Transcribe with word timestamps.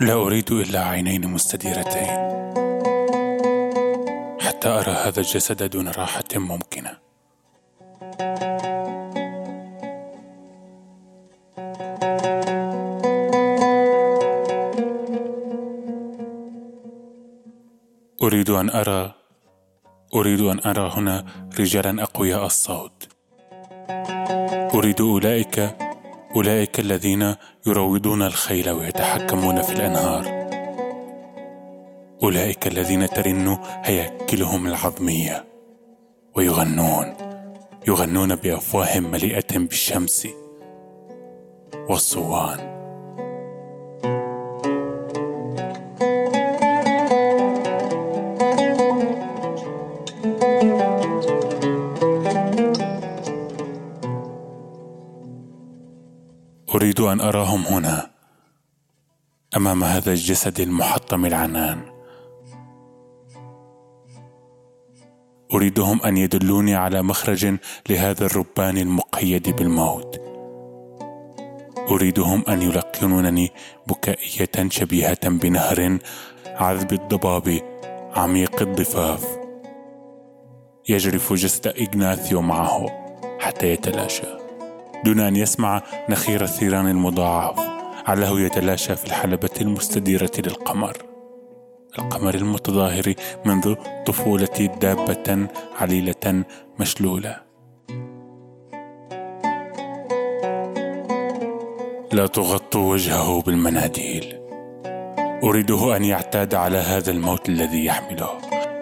لا 0.00 0.12
أريد 0.12 0.52
إلا 0.52 0.84
عينين 0.84 1.26
مستديرتين. 1.26 2.10
حتى 4.40 4.68
أرى 4.68 4.92
هذا 4.92 5.20
الجسد 5.20 5.70
دون 5.70 5.88
راحة 5.88 6.24
ممكنة. 6.34 6.90
أريد 18.22 18.50
أن 18.50 18.70
أرى 18.70 19.14
أريد 20.14 20.40
أن 20.40 20.60
أرى 20.66 20.92
هنا 20.96 21.24
رجالا 21.60 22.02
أقوياء 22.02 22.46
الصوت. 22.46 23.08
أريد 24.74 25.00
أولئك 25.00 25.85
أولئك 26.36 26.80
الذين 26.80 27.34
يروضون 27.66 28.22
الخيل 28.22 28.70
ويتحكمون 28.70 29.62
في 29.62 29.72
الأنهار. 29.72 30.46
أولئك 32.22 32.66
الذين 32.66 33.08
ترن 33.08 33.58
هياكلهم 33.84 34.66
العظمية 34.66 35.44
ويغنون 36.34 37.14
يغنون 37.88 38.34
بأفواه 38.34 39.00
مليئة 39.00 39.58
بالشمس 39.58 40.28
والصوان. 41.88 42.75
أريد 56.76 57.00
أن 57.00 57.20
أراهم 57.20 57.62
هنا 57.62 58.10
أمام 59.56 59.84
هذا 59.84 60.12
الجسد 60.12 60.60
المحطم 60.60 61.26
العنان. 61.26 61.82
أريدهم 65.54 66.02
أن 66.02 66.16
يدلوني 66.16 66.74
على 66.74 67.02
مخرج 67.02 67.56
لهذا 67.88 68.26
الربان 68.26 68.78
المقيد 68.78 69.56
بالموت. 69.56 70.20
أريدهم 71.90 72.44
أن 72.48 72.62
يلقنونني 72.62 73.52
بكائية 73.86 74.68
شبيهة 74.70 75.28
بنهر 75.28 75.98
عذب 76.46 76.92
الضباب 76.92 77.60
عميق 78.16 78.62
الضفاف. 78.62 79.38
يجرف 80.88 81.32
جسد 81.32 81.66
إغناثيو 81.66 82.40
معه 82.42 82.86
حتى 83.40 83.66
يتلاشى. 83.66 84.45
دون 85.04 85.20
أن 85.20 85.36
يسمع 85.36 85.82
نخير 86.08 86.42
الثيران 86.42 86.88
المضاعف. 86.88 87.60
علّه 88.06 88.40
يتلاشى 88.40 88.96
في 88.96 89.04
الحلبة 89.04 89.50
المستديرة 89.60 90.30
للقمر. 90.38 90.96
القمر 91.98 92.34
المتظاهر 92.34 93.14
منذ 93.44 93.74
طفولتي 94.06 94.66
دابة 94.66 95.46
عليلة 95.80 96.44
مشلولة. 96.80 97.36
لا 102.12 102.26
تغطوا 102.26 102.92
وجهه 102.92 103.42
بالمناديل. 103.42 104.40
أريده 105.44 105.96
أن 105.96 106.04
يعتاد 106.04 106.54
على 106.54 106.78
هذا 106.78 107.10
الموت 107.10 107.48
الذي 107.48 107.84
يحمله. 107.84 108.30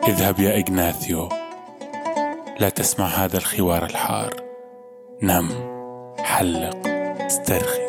اذهب 0.08 0.40
يا 0.40 0.58
إغناثيو. 0.58 1.28
لا 2.58 2.68
تسمع 2.68 3.06
هذا 3.06 3.36
الخوار 3.38 3.84
الحار. 3.84 4.34
نم. 5.22 5.73
حلق 6.34 6.86
استرخي. 7.26 7.82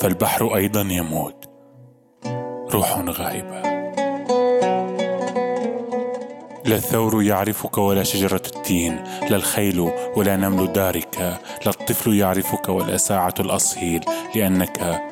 فالبحر 0.00 0.56
أيضا 0.56 0.80
يموت. 0.80 1.48
روح 2.70 2.98
غائبة. 2.98 3.60
لا 6.64 6.76
الثور 6.76 7.22
يعرفك 7.22 7.78
ولا 7.78 8.02
شجرة 8.02 8.42
التين 8.56 9.04
لا 9.30 9.36
الخيل 9.36 9.80
ولا 10.16 10.36
نمل 10.36 10.72
دارك 10.72 11.18
لا 11.64 11.70
الطفل 11.70 12.14
يعرفك 12.14 12.68
ولا 12.68 12.96
ساعة 12.96 13.34
الأصهيل 13.40 14.04
لأنك 14.34 15.02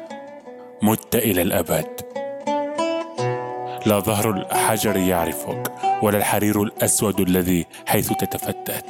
مت 0.83 1.17
إلى 1.17 1.43
الأبد. 1.43 2.01
لا 3.87 3.99
ظهر 3.99 4.31
الحجر 4.31 4.97
يعرفك 4.97 5.73
ولا 6.03 6.19
الحرير 6.19 6.63
الأسود 6.63 7.21
الذي 7.21 7.67
حيث 7.87 8.13
تتفتت 8.13 8.87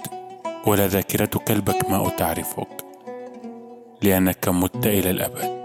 ولا 0.66 0.86
ذاكرة 0.86 1.30
كلبك 1.48 1.90
ما 1.90 2.08
تعرفك. 2.08 2.83
لأنك 4.04 4.48
مت 4.48 4.86
إلى 4.86 5.10
الأبد. 5.10 5.64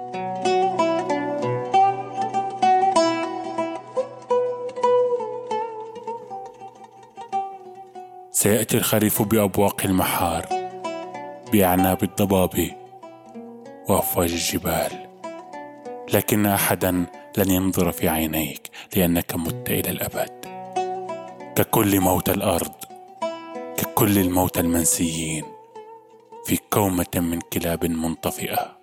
سيأتي 8.31 8.77
الخريف 8.77 9.21
بأبواق 9.21 9.81
المحار 9.85 10.45
بأعناب 11.51 12.03
الضباب 12.03 12.71
وأفواج 13.89 14.31
الجبال. 14.31 14.91
لكن 16.13 16.45
أحدا 16.45 17.05
لن 17.37 17.51
ينظر 17.51 17.91
في 17.91 18.09
عينيك 18.09 18.69
لأنك 18.95 19.35
مت 19.35 19.69
إلى 19.69 19.89
الأبد. 19.89 20.31
ككل 21.55 21.99
موتى 21.99 22.31
الأرض 22.31 22.71
ككل 23.77 24.17
الموتى 24.17 24.59
المنسيين. 24.59 25.58
في 26.49 26.57
كومة 26.69 27.05
من 27.15 27.39
كلاب 27.41 27.85
منطفئة. 27.85 28.78